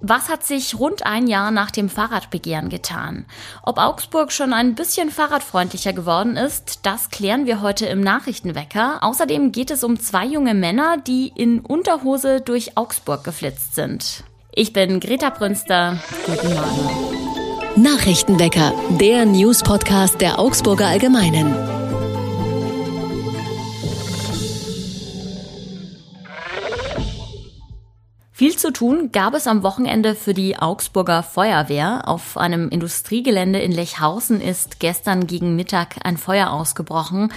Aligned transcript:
Was 0.00 0.30
hat 0.30 0.42
sich 0.42 0.78
rund 0.78 1.04
ein 1.04 1.26
Jahr 1.26 1.50
nach 1.50 1.70
dem 1.70 1.90
Fahrradbegehren 1.90 2.70
getan? 2.70 3.26
Ob 3.62 3.78
Augsburg 3.78 4.32
schon 4.32 4.54
ein 4.54 4.74
bisschen 4.74 5.10
fahrradfreundlicher 5.10 5.92
geworden 5.92 6.36
ist, 6.36 6.86
das 6.86 7.10
klären 7.10 7.44
wir 7.44 7.60
heute 7.60 7.84
im 7.86 8.00
Nachrichtenwecker. 8.00 8.98
Außerdem 9.02 9.52
geht 9.52 9.70
es 9.70 9.84
um 9.84 10.00
zwei 10.00 10.24
junge 10.24 10.54
Männer, 10.54 10.96
die 10.96 11.28
in 11.36 11.60
Unterhose 11.60 12.40
durch 12.40 12.78
Augsburg 12.78 13.22
geflitzt 13.22 13.74
sind. 13.74 14.24
Ich 14.54 14.72
bin 14.72 14.98
Greta 14.98 15.28
Brünster. 15.28 15.98
Guten 16.24 16.54
Morgen. 16.54 17.82
Nachrichtenwecker, 17.82 18.72
der 18.98 19.26
News-Podcast 19.26 20.20
der 20.20 20.38
Augsburger 20.38 20.86
Allgemeinen. 20.86 21.77
Zu 28.68 28.72
tun 28.74 29.12
gab 29.12 29.32
es 29.32 29.46
am 29.46 29.62
Wochenende 29.62 30.14
für 30.14 30.34
die 30.34 30.58
Augsburger 30.58 31.22
Feuerwehr. 31.22 32.02
Auf 32.06 32.36
einem 32.36 32.68
Industriegelände 32.68 33.60
in 33.60 33.72
Lechhausen 33.72 34.42
ist 34.42 34.78
gestern 34.78 35.26
gegen 35.26 35.56
Mittag 35.56 35.96
ein 36.04 36.18
Feuer 36.18 36.50
ausgebrochen. 36.50 37.32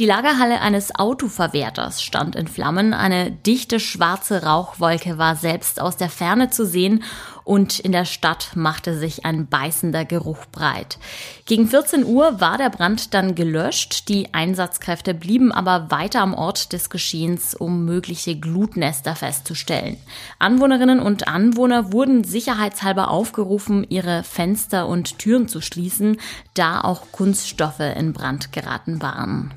Die 0.00 0.06
Lagerhalle 0.06 0.60
eines 0.60 0.92
Autoverwerters 0.92 2.02
stand 2.02 2.34
in 2.34 2.48
Flammen. 2.48 2.94
Eine 2.94 3.30
dichte 3.30 3.78
schwarze 3.78 4.42
Rauchwolke 4.42 5.18
war 5.18 5.36
selbst 5.36 5.80
aus 5.80 5.96
der 5.96 6.08
Ferne 6.08 6.50
zu 6.50 6.66
sehen 6.66 7.04
und 7.44 7.78
in 7.78 7.92
der 7.92 8.04
Stadt 8.04 8.50
machte 8.54 8.96
sich 8.96 9.24
ein 9.24 9.46
beißender 9.46 10.04
Geruch 10.04 10.46
breit. 10.52 10.98
Gegen 11.46 11.68
14 11.68 12.04
Uhr 12.04 12.40
war 12.40 12.58
der 12.58 12.70
Brand 12.70 13.14
dann 13.14 13.34
gelöscht. 13.34 14.08
Die 14.08 14.32
Einsatzkräfte 14.32 15.14
blieben 15.14 15.52
aber 15.52 15.90
weiter 15.90 16.20
am 16.20 16.34
Ort 16.34 16.72
des 16.72 16.90
Geschehens, 16.90 17.54
um 17.54 17.84
mögliche 17.84 18.38
Glutnester 18.38 19.16
festzustellen. 19.16 19.96
Anwohnerinnen 20.38 21.00
und 21.00 21.28
Anwohner 21.28 21.92
wurden 21.92 22.24
sicherheitshalber 22.24 23.10
aufgerufen, 23.10 23.86
ihre 23.88 24.22
Fenster 24.22 24.88
und 24.88 25.18
Türen 25.18 25.48
zu 25.48 25.60
schließen, 25.60 26.18
da 26.54 26.80
auch 26.80 27.12
Kunststoffe 27.12 27.80
in 27.80 28.12
Brand 28.12 28.52
geraten 28.52 29.02
waren. 29.02 29.52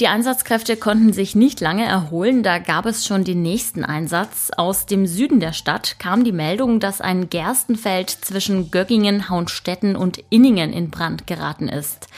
Die 0.00 0.08
Einsatzkräfte 0.08 0.78
konnten 0.78 1.12
sich 1.12 1.34
nicht 1.34 1.60
lange 1.60 1.84
erholen, 1.84 2.42
da 2.42 2.58
gab 2.58 2.86
es 2.86 3.04
schon 3.04 3.22
den 3.22 3.42
nächsten 3.42 3.84
Einsatz. 3.84 4.50
Aus 4.56 4.86
dem 4.86 5.06
Süden 5.06 5.40
der 5.40 5.52
Stadt 5.52 5.98
kam 5.98 6.24
die 6.24 6.32
Meldung, 6.32 6.80
dass 6.80 7.02
ein 7.02 7.28
Gerstenfeld 7.28 8.08
zwischen 8.08 8.70
Göggingen, 8.70 9.28
Haunstetten 9.28 9.96
und 9.96 10.18
Inningen 10.30 10.72
in 10.72 10.88
Brand 10.88 11.26
geraten 11.26 11.68
ist. 11.68 12.08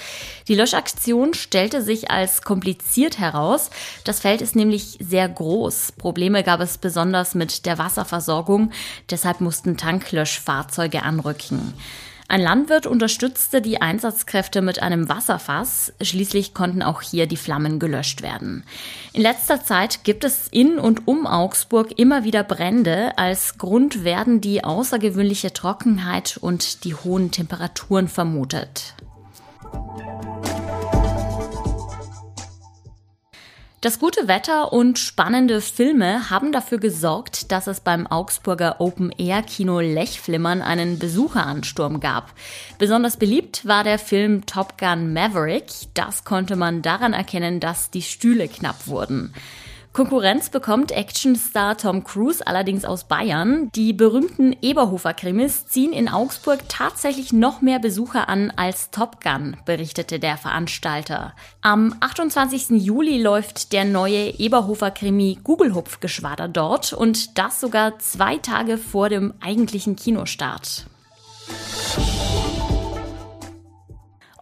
Die 0.47 0.55
Löschaktion 0.55 1.35
stellte 1.35 1.83
sich 1.83 2.09
als 2.09 2.43
kompliziert 2.43 3.19
heraus. 3.19 3.71
Das 4.05 4.21
Feld 4.21 4.43
ist 4.43 4.55
nämlich 4.55 4.99
sehr 5.01 5.29
groß. 5.29 5.91
Probleme 5.99 6.45
gab 6.45 6.61
es 6.61 6.79
besonders 6.79 7.35
mit 7.35 7.67
der 7.67 7.79
Wasserversorgung, 7.79 8.71
deshalb 9.11 9.41
mussten 9.41 9.77
Tanklöschfahrzeuge 9.77 11.03
anrücken. 11.03 11.75
Ein 12.33 12.41
Landwirt 12.41 12.87
unterstützte 12.87 13.61
die 13.61 13.83
Einsatzkräfte 13.83 14.63
mit 14.63 14.81
einem 14.81 15.11
Wasserfass. 15.11 15.93
Schließlich 16.01 16.55
konnten 16.55 16.83
auch 16.83 17.03
hier 17.03 17.27
die 17.27 17.37
Flammen 17.37 17.79
gelöscht 17.79 18.23
werden. 18.23 18.65
In 19.13 19.21
letzter 19.21 19.63
Zeit 19.63 20.03
gibt 20.03 20.25
es 20.25 20.49
in 20.49 20.79
und 20.79 21.07
um 21.07 21.27
Augsburg 21.27 21.99
immer 21.99 22.25
wieder 22.25 22.43
Brände. 22.43 23.19
Als 23.19 23.59
Grund 23.59 24.03
werden 24.03 24.41
die 24.41 24.65
außergewöhnliche 24.65 25.53
Trockenheit 25.53 26.39
und 26.39 26.85
die 26.85 26.95
hohen 26.95 27.33
Temperaturen 27.33 28.09
vermutet. 28.09 28.95
Das 33.83 33.99
gute 33.99 34.29
Wetter 34.29 34.73
und 34.73 34.97
spannende 35.01 35.61
Filme 35.61 36.31
haben 36.31 36.53
dafür 36.53 36.79
gesorgt, 36.79 37.51
dass 37.51 37.67
es 37.67 37.81
beim 37.81 38.07
Augsburger 38.07 38.81
Open-Air-Kino 38.81 39.81
Lechflimmern 39.81 40.63
einen 40.63 41.01
Besucheransturm 41.01 41.99
gab. 41.99 42.33
Besonders 42.79 43.17
beliebt 43.17 43.67
war 43.67 43.83
der 43.83 43.99
Film 43.99 44.47
Top 44.47 44.79
Gun 44.79 45.13
Maverick. 45.13 45.65
Das 45.95 46.23
konnte 46.23 46.55
man 46.55 46.83
daran 46.83 47.13
erkennen, 47.13 47.59
dass 47.59 47.91
die 47.91 48.03
Stühle 48.03 48.47
knapp 48.47 48.87
wurden. 48.87 49.35
Konkurrenz 49.93 50.49
bekommt 50.49 50.91
Actionstar 50.91 51.77
Tom 51.77 52.03
Cruise 52.03 52.47
allerdings 52.47 52.87
aus 52.87 53.05
Bayern. 53.05 53.71
Die 53.75 53.93
berühmten 53.93 54.57
Eberhofer-Krimis 54.63 55.67
ziehen 55.67 55.93
in 55.93 56.09
Augsburg 56.09 56.61
tatsächlich 56.69 57.35
noch 57.35 57.61
mehr 57.61 57.79
Besucher 57.79 58.27
an 58.31 58.51
als 58.57 58.91
Top 58.91 59.23
Gun, 59.23 59.59
berichtete 59.67 60.19
der 60.19 60.39
Veranstalter. 60.39 61.35
Am 61.61 61.95
28. 62.01 62.83
Juli 62.83 63.21
läuft 63.21 63.75
der 63.75 63.85
neue 63.85 64.31
Eberhofer-Krimi 64.39 65.41
Gugelhupfgeschwader 65.45 66.49
dort 66.49 66.95
und 66.95 67.37
das 67.37 67.61
sogar 67.61 67.99
zwei 67.99 68.39
Tage 68.39 68.79
vor 68.79 69.11
dem 69.11 69.35
eigentlichen 69.41 69.97
Kinostart. 69.97 70.87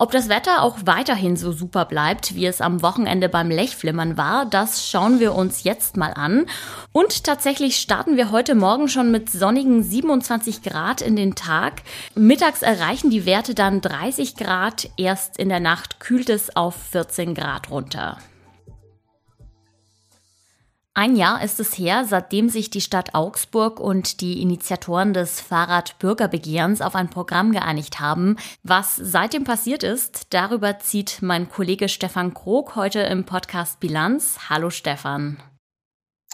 Ob 0.00 0.12
das 0.12 0.30
Wetter 0.30 0.62
auch 0.62 0.78
weiterhin 0.86 1.36
so 1.36 1.52
super 1.52 1.84
bleibt, 1.84 2.34
wie 2.34 2.46
es 2.46 2.62
am 2.62 2.80
Wochenende 2.80 3.28
beim 3.28 3.50
Lechflimmern 3.50 4.16
war, 4.16 4.46
das 4.46 4.88
schauen 4.88 5.20
wir 5.20 5.34
uns 5.34 5.62
jetzt 5.62 5.98
mal 5.98 6.14
an. 6.14 6.46
Und 6.90 7.24
tatsächlich 7.24 7.76
starten 7.76 8.16
wir 8.16 8.30
heute 8.30 8.54
Morgen 8.54 8.88
schon 8.88 9.10
mit 9.10 9.28
sonnigen 9.28 9.82
27 9.82 10.62
Grad 10.62 11.02
in 11.02 11.16
den 11.16 11.34
Tag. 11.34 11.82
Mittags 12.14 12.62
erreichen 12.62 13.10
die 13.10 13.26
Werte 13.26 13.54
dann 13.54 13.82
30 13.82 14.36
Grad. 14.36 14.88
Erst 14.96 15.36
in 15.36 15.50
der 15.50 15.60
Nacht 15.60 16.00
kühlt 16.00 16.30
es 16.30 16.56
auf 16.56 16.76
14 16.92 17.34
Grad 17.34 17.70
runter. 17.70 18.16
Ein 21.00 21.16
Jahr 21.16 21.42
ist 21.42 21.58
es 21.60 21.78
her, 21.78 22.04
seitdem 22.04 22.50
sich 22.50 22.68
die 22.68 22.82
Stadt 22.82 23.14
Augsburg 23.14 23.80
und 23.80 24.20
die 24.20 24.42
Initiatoren 24.42 25.14
des 25.14 25.40
Fahrradbürgerbegehrens 25.40 26.82
auf 26.82 26.94
ein 26.94 27.08
Programm 27.08 27.52
geeinigt 27.52 28.00
haben. 28.00 28.36
Was 28.64 28.96
seitdem 28.96 29.44
passiert 29.44 29.82
ist, 29.82 30.34
darüber 30.34 30.78
zieht 30.78 31.20
mein 31.22 31.48
Kollege 31.48 31.88
Stefan 31.88 32.34
Krog 32.34 32.76
heute 32.76 33.00
im 33.00 33.24
Podcast 33.24 33.80
Bilanz. 33.80 34.50
Hallo 34.50 34.68
Stefan. 34.68 35.42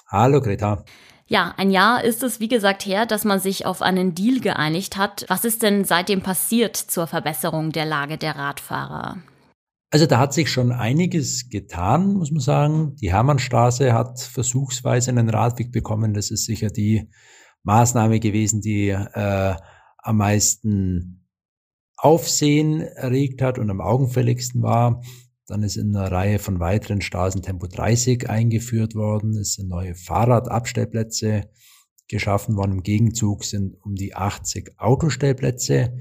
Hallo 0.09 0.41
Greta. 0.41 0.85
Ja, 1.29 1.55
ein 1.57 1.71
Jahr 1.71 2.03
ist 2.03 2.25
es, 2.25 2.41
wie 2.41 2.49
gesagt, 2.49 2.87
her, 2.87 3.07
dass 3.07 3.25
man 3.25 3.39
sich 3.39 3.67
auf 3.67 3.83
einen 3.83 4.17
Deal 4.17 4.41
geeinigt 4.41 4.97
hat. 4.97 5.27
Was 5.29 5.45
ist 5.45 5.63
denn 5.63 5.85
seitdem 5.85 6.23
passiert 6.23 6.77
zur 6.77 7.07
Verbesserung 7.07 7.71
der 7.71 7.85
Lage 7.85 8.19
der 8.19 8.35
Radfahrer? 8.35 9.19
Also 9.91 10.07
da 10.07 10.19
hat 10.19 10.35
sich 10.35 10.51
schon 10.51 10.73
einiges 10.73 11.49
getan, 11.49 12.15
muss 12.15 12.33
man 12.33 12.41
sagen. 12.41 12.97
Die 12.97 13.13
Hermannstraße 13.13 13.93
hat 13.93 14.21
versuchsweise 14.21 15.11
einen 15.11 15.31
Radweg 15.31 15.71
bekommen. 15.71 16.13
Das 16.13 16.31
ist 16.31 16.45
sicher 16.45 16.71
die 16.71 17.09
Maßnahme 17.63 18.19
gewesen, 18.19 18.61
die 18.61 18.89
äh, 18.89 19.55
am 19.99 20.17
meisten 20.17 21.27
Aufsehen 21.97 22.81
erregt 22.81 23.43
hat 23.43 23.59
und 23.59 23.71
am 23.71 23.81
augenfälligsten 23.81 24.63
war. 24.63 25.03
Dann 25.47 25.63
ist 25.63 25.77
in 25.77 25.95
einer 25.95 26.11
Reihe 26.11 26.41
von 26.41 26.59
weiteren 26.59 27.01
Straßen 27.01 27.43
Tempo 27.43 27.69
30 27.69 28.29
eingeführt 28.29 28.97
worden. 28.97 29.37
Es 29.37 29.55
sind 29.55 29.69
neue 29.69 29.95
Fahrradabstellplätze 29.95 31.49
geschaffen 32.09 32.57
worden. 32.57 32.73
Im 32.73 32.83
Gegenzug 32.83 33.45
sind 33.45 33.77
um 33.83 33.95
die 33.95 34.15
80 34.15 34.75
Autostellplätze 34.79 35.97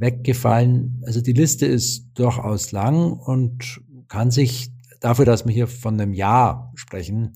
weggefallen. 0.00 1.02
Also 1.06 1.20
die 1.20 1.32
Liste 1.32 1.66
ist 1.66 2.06
durchaus 2.14 2.72
lang 2.72 3.12
und 3.12 3.80
kann 4.08 4.30
sich 4.30 4.70
dafür, 5.00 5.24
dass 5.24 5.46
wir 5.46 5.54
hier 5.54 5.68
von 5.68 6.00
einem 6.00 6.12
Jahr 6.12 6.72
sprechen, 6.74 7.32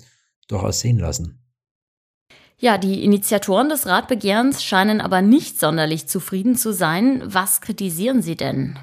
durchaus 0.49 0.81
sehen 0.81 0.99
lassen. 0.99 1.41
Ja, 2.59 2.79
die 2.79 3.05
Initiatoren 3.05 3.69
des 3.69 3.87
Radbegehrens 3.87 4.63
scheinen 4.63 5.01
aber 5.01 5.23
nicht 5.23 5.59
sonderlich 5.59 6.07
zufrieden 6.07 6.57
zu 6.57 6.73
sein. 6.73 7.23
Was 7.27 7.61
kritisieren 7.61 8.23
sie 8.23 8.37
denn? 8.37 8.79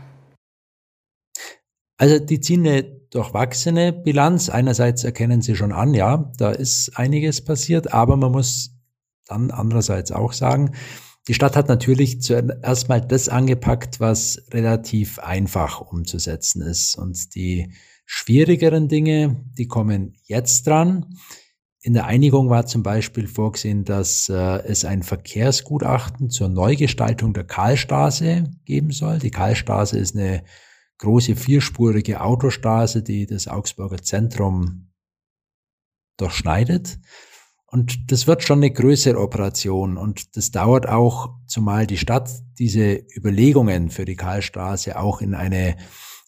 Also 1.97 2.19
die 2.19 2.39
ziehen 2.39 2.65
eine 2.65 2.83
durchwachsene 2.83 3.93
Bilanz. 3.93 4.49
Einerseits 4.49 5.03
erkennen 5.03 5.41
sie 5.41 5.55
schon 5.55 5.71
an, 5.71 5.93
ja, 5.93 6.31
da 6.37 6.51
ist 6.51 6.97
einiges 6.97 7.43
passiert, 7.43 7.93
aber 7.93 8.17
man 8.17 8.31
muss 8.31 8.71
dann 9.25 9.51
andererseits 9.51 10.11
auch 10.11 10.33
sagen, 10.33 10.75
die 11.27 11.33
Stadt 11.33 11.55
hat 11.55 11.67
natürlich 11.67 12.21
zuerst 12.21 12.89
mal 12.89 12.99
das 12.99 13.29
angepackt, 13.29 13.99
was 13.99 14.43
relativ 14.51 15.19
einfach 15.19 15.81
umzusetzen 15.81 16.61
ist. 16.61 16.97
Und 16.97 17.35
die 17.35 17.73
schwierigeren 18.05 18.87
Dinge, 18.87 19.43
die 19.57 19.67
kommen 19.67 20.17
jetzt 20.23 20.65
dran. 20.65 21.15
In 21.83 21.93
der 21.93 22.05
Einigung 22.05 22.49
war 22.49 22.65
zum 22.65 22.83
Beispiel 22.83 23.27
vorgesehen, 23.27 23.85
dass 23.85 24.29
äh, 24.29 24.33
es 24.65 24.85
ein 24.85 25.03
Verkehrsgutachten 25.03 26.29
zur 26.29 26.49
Neugestaltung 26.49 27.33
der 27.33 27.43
Karlstraße 27.43 28.51
geben 28.65 28.91
soll. 28.91 29.19
Die 29.19 29.31
Karlstraße 29.31 29.97
ist 29.97 30.15
eine 30.15 30.43
große 30.99 31.35
vierspurige 31.35 32.21
Autostraße, 32.21 33.01
die 33.01 33.25
das 33.25 33.47
Augsburger 33.47 34.01
Zentrum 34.01 34.91
durchschneidet. 36.17 36.99
Und 37.71 38.11
das 38.11 38.27
wird 38.27 38.43
schon 38.43 38.59
eine 38.59 38.71
größere 38.71 39.17
Operation 39.17 39.95
und 39.95 40.35
das 40.35 40.51
dauert 40.51 40.89
auch, 40.89 41.29
zumal 41.47 41.87
die 41.87 41.97
Stadt 41.97 42.29
diese 42.59 43.01
Überlegungen 43.15 43.89
für 43.89 44.03
die 44.03 44.17
Karlstraße 44.17 44.99
auch 44.99 45.21
in 45.21 45.33
eine 45.33 45.77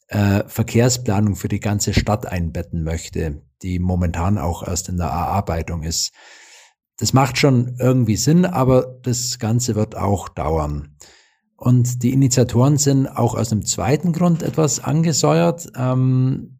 äh, 0.08 0.44
Verkehrsplanung 0.48 1.36
für 1.36 1.50
die 1.50 1.60
ganze 1.60 1.94
Stadt 1.94 2.26
einbetten 2.26 2.84
möchte, 2.84 3.42
die 3.62 3.80
momentan 3.80 4.38
auch 4.38 4.66
erst 4.66 4.88
in 4.88 4.96
der 4.96 5.08
Erarbeitung 5.08 5.84
ist. 5.84 6.14
Das 6.98 7.12
macht 7.12 7.38
schon 7.38 7.76
irgendwie 7.78 8.16
Sinn, 8.16 8.46
aber 8.46 9.00
das 9.02 9.38
Ganze 9.38 9.76
wird 9.76 9.98
auch 9.98 10.30
dauern. 10.30 10.96
Und 11.58 12.04
die 12.04 12.14
Initiatoren 12.14 12.78
sind 12.78 13.06
auch 13.08 13.36
aus 13.36 13.52
einem 13.52 13.66
zweiten 13.66 14.14
Grund 14.14 14.44
etwas 14.44 14.80
angesäuert. 14.82 15.70
Ähm, 15.76 16.60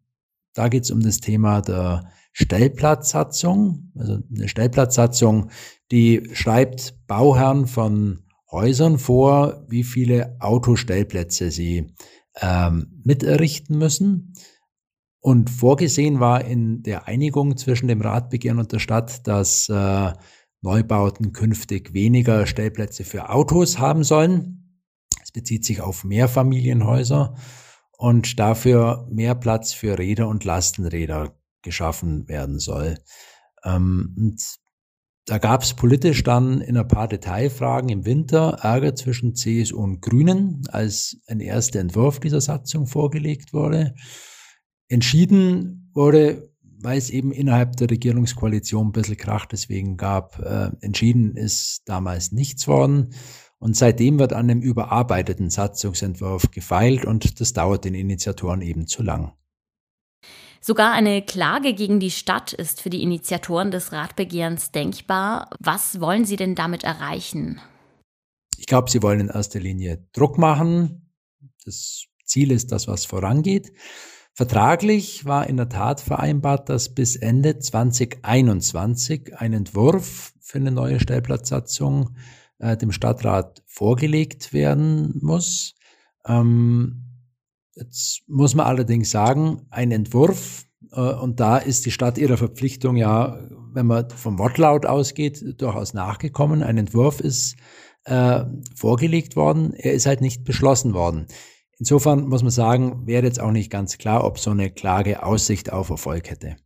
da 0.52 0.68
geht 0.68 0.84
es 0.84 0.90
um 0.90 1.00
das 1.00 1.20
Thema 1.20 1.62
der 1.62 2.10
Stellplatzsatzung. 2.34 3.92
Also 3.96 4.18
eine 4.34 4.48
Stellplatzsatzung, 4.48 5.50
die 5.90 6.28
schreibt 6.32 7.06
Bauherren 7.06 7.66
von 7.66 8.24
Häusern 8.50 8.98
vor, 8.98 9.64
wie 9.68 9.84
viele 9.84 10.36
Autostellplätze 10.40 11.50
sie 11.50 11.94
ähm, 12.40 13.00
miterrichten 13.04 13.78
müssen. 13.78 14.34
Und 15.20 15.48
vorgesehen 15.48 16.20
war 16.20 16.44
in 16.44 16.82
der 16.82 17.06
Einigung 17.06 17.56
zwischen 17.56 17.88
dem 17.88 18.02
Ratbegehren 18.02 18.58
und 18.58 18.72
der 18.72 18.80
Stadt, 18.80 19.26
dass 19.26 19.68
äh, 19.68 20.12
Neubauten 20.60 21.32
künftig 21.32 21.94
weniger 21.94 22.46
Stellplätze 22.46 23.04
für 23.04 23.30
Autos 23.30 23.78
haben 23.78 24.02
sollen. 24.02 24.82
Es 25.22 25.30
bezieht 25.30 25.64
sich 25.64 25.80
auf 25.80 26.04
Mehrfamilienhäuser 26.04 27.36
und 27.96 28.38
dafür 28.38 29.06
mehr 29.10 29.34
Platz 29.34 29.72
für 29.72 29.98
Räder 29.98 30.28
und 30.28 30.44
Lastenräder 30.44 31.38
geschaffen 31.64 32.28
werden 32.28 32.60
soll. 32.60 32.96
Ähm, 33.64 34.14
und 34.16 34.40
da 35.26 35.38
gab 35.38 35.62
es 35.62 35.72
politisch 35.72 36.22
dann 36.22 36.60
in 36.60 36.76
ein 36.76 36.86
paar 36.86 37.08
Detailfragen 37.08 37.88
im 37.88 38.04
Winter 38.04 38.58
Ärger 38.60 38.94
zwischen 38.94 39.34
CSU 39.34 39.78
und 39.78 40.02
Grünen, 40.02 40.62
als 40.68 41.16
ein 41.26 41.40
erster 41.40 41.80
Entwurf 41.80 42.20
dieser 42.20 42.42
Satzung 42.42 42.86
vorgelegt 42.86 43.54
wurde. 43.54 43.94
Entschieden 44.88 45.90
wurde, 45.94 46.50
weil 46.60 46.98
es 46.98 47.08
eben 47.08 47.32
innerhalb 47.32 47.76
der 47.76 47.90
Regierungskoalition 47.90 48.88
ein 48.88 48.92
bisschen 48.92 49.16
Krach 49.16 49.46
deswegen 49.46 49.96
gab, 49.96 50.38
äh, 50.40 50.70
entschieden 50.80 51.36
ist 51.36 51.82
damals 51.86 52.30
nichts 52.30 52.68
worden. 52.68 53.14
Und 53.58 53.78
seitdem 53.78 54.18
wird 54.18 54.34
an 54.34 54.46
dem 54.46 54.60
überarbeiteten 54.60 55.48
Satzungsentwurf 55.48 56.50
gefeilt 56.50 57.06
und 57.06 57.40
das 57.40 57.54
dauert 57.54 57.86
den 57.86 57.94
Initiatoren 57.94 58.60
eben 58.60 58.86
zu 58.86 59.02
lang. 59.02 59.32
Sogar 60.66 60.92
eine 60.92 61.20
Klage 61.20 61.74
gegen 61.74 62.00
die 62.00 62.10
Stadt 62.10 62.54
ist 62.54 62.80
für 62.80 62.88
die 62.88 63.02
Initiatoren 63.02 63.70
des 63.70 63.92
Ratbegehrens 63.92 64.70
denkbar. 64.70 65.50
Was 65.60 66.00
wollen 66.00 66.24
Sie 66.24 66.36
denn 66.36 66.54
damit 66.54 66.84
erreichen? 66.84 67.60
Ich 68.56 68.64
glaube, 68.64 68.90
Sie 68.90 69.02
wollen 69.02 69.20
in 69.20 69.28
erster 69.28 69.60
Linie 69.60 70.08
Druck 70.14 70.38
machen. 70.38 71.12
Das 71.66 72.06
Ziel 72.24 72.50
ist 72.50 72.72
das, 72.72 72.88
was 72.88 73.04
vorangeht. 73.04 73.74
Vertraglich 74.32 75.26
war 75.26 75.46
in 75.50 75.58
der 75.58 75.68
Tat 75.68 76.00
vereinbart, 76.00 76.70
dass 76.70 76.94
bis 76.94 77.14
Ende 77.16 77.58
2021 77.58 79.36
ein 79.36 79.52
Entwurf 79.52 80.32
für 80.40 80.56
eine 80.56 80.70
neue 80.70 80.98
Stellplatzsatzung 80.98 82.16
äh, 82.58 82.78
dem 82.78 82.90
Stadtrat 82.90 83.62
vorgelegt 83.66 84.54
werden 84.54 85.18
muss. 85.20 85.74
Ähm, 86.26 87.03
Jetzt 87.76 88.22
muss 88.28 88.54
man 88.54 88.66
allerdings 88.66 89.10
sagen, 89.10 89.66
ein 89.70 89.90
Entwurf, 89.90 90.64
äh, 90.92 91.00
und 91.00 91.40
da 91.40 91.58
ist 91.58 91.86
die 91.86 91.90
Stadt 91.90 92.18
ihrer 92.18 92.36
Verpflichtung 92.36 92.96
ja, 92.96 93.38
wenn 93.72 93.86
man 93.86 94.08
vom 94.10 94.38
Wortlaut 94.38 94.86
ausgeht, 94.86 95.60
durchaus 95.60 95.94
nachgekommen. 95.94 96.62
Ein 96.62 96.78
Entwurf 96.78 97.20
ist 97.20 97.56
äh, 98.04 98.44
vorgelegt 98.76 99.34
worden, 99.36 99.72
er 99.74 99.92
ist 99.92 100.06
halt 100.06 100.20
nicht 100.20 100.44
beschlossen 100.44 100.94
worden. 100.94 101.26
Insofern 101.78 102.28
muss 102.28 102.42
man 102.42 102.52
sagen, 102.52 103.06
wäre 103.06 103.24
jetzt 103.24 103.40
auch 103.40 103.50
nicht 103.50 103.70
ganz 103.70 103.98
klar, 103.98 104.24
ob 104.24 104.38
so 104.38 104.50
eine 104.50 104.70
Klage 104.70 105.24
Aussicht 105.24 105.72
auf 105.72 105.90
Erfolg 105.90 106.30
hätte. 106.30 106.56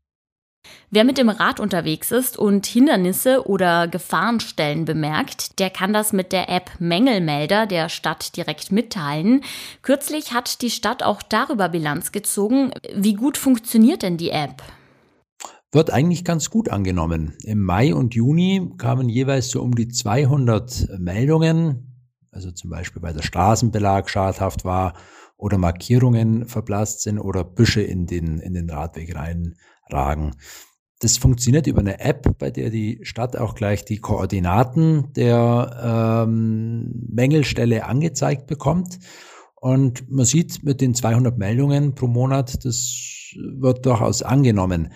Wer 0.91 1.05
mit 1.05 1.19
dem 1.19 1.29
Rad 1.29 1.61
unterwegs 1.61 2.11
ist 2.11 2.39
und 2.39 2.65
Hindernisse 2.65 3.47
oder 3.47 3.89
Gefahrenstellen 3.89 4.85
bemerkt, 4.85 5.59
der 5.59 5.71
kann 5.71 5.93
das 5.93 6.13
mit 6.13 6.33
der 6.33 6.49
App 6.49 6.71
Mängelmelder 6.79 7.67
der 7.67 7.89
Stadt 7.89 8.37
direkt 8.37 8.73
mitteilen. 8.73 9.43
Kürzlich 9.83 10.33
hat 10.33 10.63
die 10.63 10.71
Stadt 10.71 11.03
auch 11.03 11.23
darüber 11.23 11.69
Bilanz 11.69 12.11
gezogen. 12.13 12.73
Wie 12.95 13.15
gut 13.15 13.37
funktioniert 13.37 14.03
denn 14.03 14.17
die 14.17 14.31
App? 14.31 14.63
Wird 15.71 15.91
eigentlich 15.91 16.25
ganz 16.25 16.49
gut 16.49 16.71
angenommen. 16.71 17.35
Im 17.45 17.63
Mai 17.63 17.95
und 17.95 18.15
Juni 18.15 18.73
kamen 18.79 19.11
jeweils 19.11 19.51
so 19.51 19.61
um 19.61 19.75
die 19.75 19.89
200 19.89 20.89
Meldungen, 20.99 22.07
also 22.31 22.51
zum 22.51 22.71
Beispiel 22.71 23.03
weil 23.03 23.13
der 23.13 23.23
Straßenbelag 23.23 24.09
schadhaft 24.09 24.65
war 24.65 24.95
oder 25.39 25.57
Markierungen 25.57 26.47
verblasst 26.47 27.03
sind 27.03 27.19
oder 27.19 27.45
Büsche 27.45 27.81
in 27.81 28.07
den, 28.07 28.39
in 28.39 28.53
den 28.53 28.69
Radweg 28.69 29.15
reinragen. 29.15 30.35
Das 31.01 31.17
funktioniert 31.17 31.69
über 31.69 31.79
eine 31.79 32.01
App, 32.01 32.39
bei 32.39 32.51
der 32.51 32.71
die 32.71 32.99
Stadt 33.03 33.37
auch 33.37 33.55
gleich 33.55 33.85
die 33.85 33.99
Koordinaten 33.99 35.13
der 35.15 36.25
ähm, 36.27 37.07
Mängelstelle 37.09 37.87
angezeigt 37.87 38.49
bekommt. 38.49 38.99
Und 39.55 40.11
man 40.11 40.25
sieht 40.25 40.65
mit 40.65 40.81
den 40.81 40.95
200 40.95 41.39
Meldungen 41.39 41.95
pro 41.95 42.09
Monat, 42.09 42.65
das 42.65 43.33
wird 43.37 43.87
durchaus 43.87 44.23
angenommen. 44.23 44.93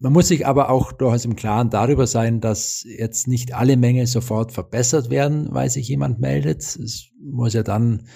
Man 0.00 0.12
muss 0.12 0.28
sich 0.28 0.46
aber 0.46 0.70
auch 0.70 0.92
durchaus 0.92 1.24
im 1.24 1.36
Klaren 1.36 1.70
darüber 1.70 2.06
sein, 2.06 2.40
dass 2.40 2.84
jetzt 2.84 3.26
nicht 3.28 3.54
alle 3.54 3.76
Mängel 3.76 4.06
sofort 4.06 4.52
verbessert 4.52 5.10
werden, 5.10 5.48
weil 5.50 5.70
sich 5.70 5.88
jemand 5.88 6.20
meldet. 6.20 6.62
Es 6.62 7.10
muss 7.20 7.54
ja 7.54 7.64
dann 7.64 8.06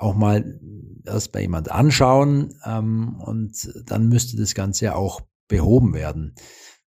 auch 0.00 0.14
mal 0.14 0.60
erst 1.04 1.32
bei 1.32 1.42
jemand 1.42 1.70
anschauen 1.70 2.54
ähm, 2.64 3.20
und 3.20 3.72
dann 3.86 4.08
müsste 4.08 4.36
das 4.36 4.54
Ganze 4.54 4.96
auch 4.96 5.20
behoben 5.48 5.94
werden. 5.94 6.34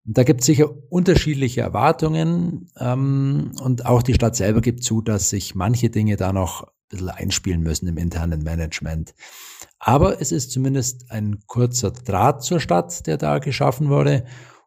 Und 0.05 0.19
da 0.19 0.25
gibt 0.25 0.41
es 0.41 0.47
sicher 0.47 0.71
unterschiedliche 0.91 1.61
Erwartungen 1.61 2.71
ähm, 2.79 3.53
und 3.61 3.87
auch 3.87 4.03
die 4.03 4.15
Stadt 4.15 4.37
selber 4.37 4.61
gibt 4.61 4.83
zu, 4.83 5.01
dass 5.01 5.31
sich 5.31 5.55
manche 5.55 5.91
Dinge 5.91 6.17
da 6.17 6.33
noch 6.33 6.63
ein 6.63 6.69
bisschen 6.89 7.09
einspielen 7.11 7.61
müssen 7.61 7.87
im 7.87 7.97
internen 7.97 8.43
Management. 8.43 9.15
Aber 9.79 10.21
es 10.21 10.33
ist 10.33 10.51
zumindest 10.51 11.11
ein 11.11 11.41
kurzer 11.47 11.91
Draht 11.91 12.43
zur 12.43 12.61
Stadt, 12.61 13.07
der 13.07 13.17
da 13.17 13.39
geschaffen 13.39 13.89
wurde. 13.89 14.25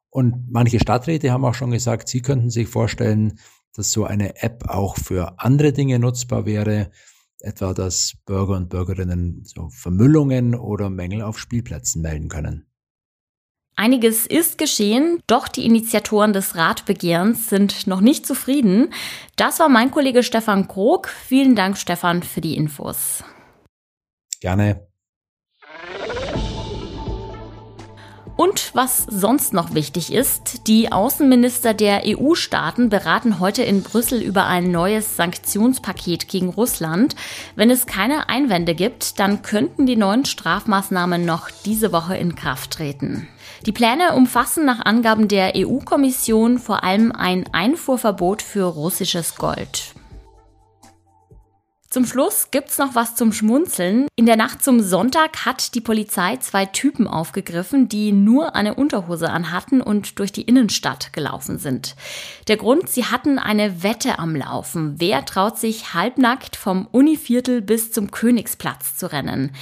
Und 0.09 0.49
manche 0.49 0.79
Stadträte 0.79 1.31
haben 1.31 1.45
auch 1.45 1.53
schon 1.53 1.71
gesagt, 1.71 2.07
sie 2.07 2.21
könnten 2.21 2.49
sich 2.49 2.67
vorstellen, 2.67 3.39
dass 3.73 3.91
so 3.91 4.05
eine 4.05 4.41
App 4.41 4.69
auch 4.69 4.95
für 4.95 5.39
andere 5.39 5.73
Dinge 5.73 5.99
nutzbar 5.99 6.45
wäre, 6.45 6.91
etwa 7.45 7.73
dass 7.73 8.13
Bürger 8.25 8.55
und 8.55 8.69
Bürgerinnen 8.69 9.43
so 9.45 9.69
Vermüllungen 9.69 10.55
oder 10.55 10.89
Mängel 10.89 11.21
auf 11.21 11.39
Spielplätzen 11.39 12.01
melden 12.01 12.27
können. 12.27 12.65
Einiges 13.77 14.25
ist 14.25 14.57
geschehen, 14.57 15.21
doch 15.27 15.49
die 15.49 15.65
Initiatoren 15.65 16.31
des 16.31 16.55
Ratbegehrens 16.55 17.49
sind 17.49 17.87
noch 17.87 17.99
nicht 17.99 18.25
zufrieden. 18.25 18.93
Das 19.35 19.59
war 19.59 19.67
mein 19.67 19.91
Kollege 19.91 20.23
Stefan 20.23 20.69
Krog. 20.69 21.09
Vielen 21.09 21.55
Dank, 21.55 21.77
Stefan, 21.77 22.23
für 22.23 22.39
die 22.39 22.55
Infos. 22.55 23.23
Gerne. 24.39 24.87
Und 28.35 28.71
was 28.73 29.05
sonst 29.09 29.53
noch 29.53 29.73
wichtig 29.73 30.11
ist, 30.11 30.67
die 30.67 30.91
Außenminister 30.91 31.73
der 31.73 32.03
EU-Staaten 32.05 32.89
beraten 32.89 33.39
heute 33.39 33.63
in 33.63 33.81
Brüssel 33.81 34.21
über 34.21 34.45
ein 34.45 34.71
neues 34.71 35.15
Sanktionspaket 35.15 36.27
gegen 36.27 36.49
Russland. 36.49 37.15
Wenn 37.55 37.69
es 37.69 37.85
keine 37.85 38.27
Einwände 38.27 38.75
gibt, 38.75 39.19
dann 39.19 39.41
könnten 39.41 39.85
die 39.85 39.95
neuen 39.95 40.25
Strafmaßnahmen 40.25 41.23
noch 41.23 41.49
diese 41.63 41.93
Woche 41.93 42.17
in 42.17 42.35
Kraft 42.35 42.71
treten. 42.71 43.27
Die 43.65 43.71
Pläne 43.71 44.13
umfassen 44.13 44.65
nach 44.65 44.85
Angaben 44.85 45.29
der 45.29 45.53
EU-Kommission 45.55 46.59
vor 46.59 46.83
allem 46.83 47.13
ein 47.13 47.45
Einfuhrverbot 47.53 48.41
für 48.41 48.65
russisches 48.65 49.37
Gold. 49.37 49.95
Zum 51.95 52.05
Schluss 52.05 52.51
gibt's 52.51 52.77
noch 52.77 52.93
was 52.93 53.15
zum 53.15 53.31
Schmunzeln. 53.31 54.07
In 54.17 54.25
der 54.25 54.35
Nacht 54.35 54.61
zum 54.61 54.81
Sonntag 54.81 55.45
hat 55.45 55.75
die 55.75 55.79
Polizei 55.79 56.35
zwei 56.35 56.65
Typen 56.65 57.07
aufgegriffen, 57.07 57.87
die 57.87 58.11
nur 58.11 58.53
eine 58.53 58.73
Unterhose 58.73 59.29
anhatten 59.29 59.79
und 59.79 60.19
durch 60.19 60.33
die 60.33 60.41
Innenstadt 60.41 61.13
gelaufen 61.13 61.57
sind. 61.57 61.95
Der 62.49 62.57
Grund, 62.57 62.89
sie 62.89 63.05
hatten 63.05 63.39
eine 63.39 63.81
Wette 63.81 64.19
am 64.19 64.35
Laufen. 64.35 64.95
Wer 64.97 65.23
traut 65.23 65.57
sich 65.57 65.93
halbnackt 65.93 66.57
vom 66.57 66.85
Univiertel 66.91 67.61
bis 67.61 67.93
zum 67.93 68.11
Königsplatz 68.11 68.97
zu 68.97 69.09
rennen? 69.13 69.53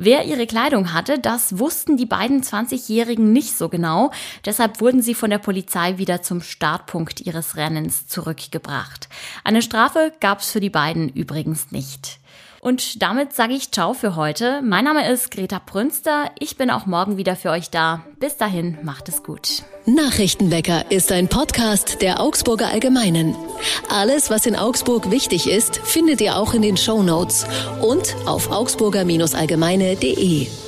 Wer 0.00 0.26
ihre 0.26 0.46
Kleidung 0.46 0.92
hatte, 0.92 1.18
das 1.18 1.58
wussten 1.58 1.96
die 1.96 2.06
beiden 2.06 2.40
20-Jährigen 2.40 3.32
nicht 3.32 3.58
so 3.58 3.68
genau. 3.68 4.12
Deshalb 4.44 4.80
wurden 4.80 5.02
sie 5.02 5.12
von 5.12 5.28
der 5.28 5.38
Polizei 5.38 5.98
wieder 5.98 6.22
zum 6.22 6.40
Startpunkt 6.40 7.20
ihres 7.20 7.56
Rennens 7.56 8.06
zurückgebracht. 8.06 9.08
Eine 9.42 9.60
Strafe 9.60 10.12
gab 10.20 10.38
es 10.38 10.52
für 10.52 10.60
die 10.60 10.70
beiden 10.70 11.08
übrigens 11.08 11.72
nicht. 11.72 12.20
Und 12.68 13.00
damit 13.00 13.32
sage 13.32 13.54
ich 13.54 13.70
Ciao 13.70 13.94
für 13.94 14.14
heute. 14.14 14.60
Mein 14.60 14.84
Name 14.84 15.10
ist 15.10 15.30
Greta 15.30 15.58
Prünster. 15.58 16.30
Ich 16.38 16.58
bin 16.58 16.68
auch 16.68 16.84
morgen 16.84 17.16
wieder 17.16 17.34
für 17.34 17.48
euch 17.48 17.70
da. 17.70 18.04
Bis 18.20 18.36
dahin, 18.36 18.76
macht 18.82 19.08
es 19.08 19.22
gut. 19.22 19.62
Nachrichtenwecker 19.86 20.90
ist 20.90 21.10
ein 21.10 21.28
Podcast 21.28 22.02
der 22.02 22.20
Augsburger 22.20 22.68
Allgemeinen. 22.68 23.34
Alles, 23.88 24.28
was 24.28 24.44
in 24.44 24.54
Augsburg 24.54 25.10
wichtig 25.10 25.48
ist, 25.48 25.78
findet 25.78 26.20
ihr 26.20 26.36
auch 26.36 26.52
in 26.52 26.60
den 26.60 26.76
Show 26.76 27.02
Notes 27.02 27.46
und 27.80 28.14
auf 28.26 28.50
augsburger-allgemeine.de. 28.50 30.67